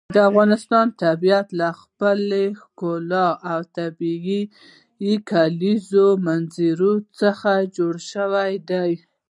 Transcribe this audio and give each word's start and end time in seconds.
د 0.15 0.17
افغانستان 0.29 0.85
طبیعت 1.03 1.47
له 1.59 1.69
خپلې 1.81 2.45
ښکلې 2.61 3.29
او 3.51 3.59
طبیعي 3.77 4.41
کلیزو 5.29 6.05
منظره 6.25 6.91
څخه 7.19 7.51
جوړ 7.77 7.93
شوی 8.11 8.53
دی. 8.69 8.91